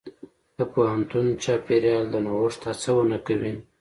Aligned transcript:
د 0.57 0.59
پوهنتون 0.73 1.27
چاپېریال 1.43 2.05
د 2.09 2.15
نوښت 2.25 2.61
هڅونه 2.69 3.17
کوي. 3.27 3.53